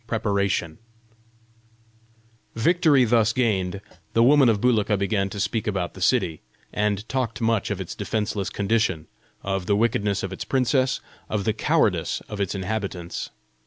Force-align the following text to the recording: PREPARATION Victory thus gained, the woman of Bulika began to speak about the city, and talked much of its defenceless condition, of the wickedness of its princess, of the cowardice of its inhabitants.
PREPARATION 0.07 0.79
Victory 2.55 3.05
thus 3.05 3.33
gained, 3.33 3.81
the 4.13 4.23
woman 4.23 4.49
of 4.49 4.59
Bulika 4.59 4.97
began 4.97 5.29
to 5.29 5.39
speak 5.39 5.67
about 5.67 5.93
the 5.93 6.01
city, 6.01 6.41
and 6.73 7.07
talked 7.07 7.39
much 7.39 7.69
of 7.69 7.79
its 7.79 7.93
defenceless 7.93 8.49
condition, 8.49 9.05
of 9.43 9.67
the 9.67 9.75
wickedness 9.75 10.23
of 10.23 10.33
its 10.33 10.43
princess, 10.43 11.01
of 11.29 11.43
the 11.43 11.53
cowardice 11.53 12.19
of 12.29 12.41
its 12.41 12.55
inhabitants. 12.55 13.29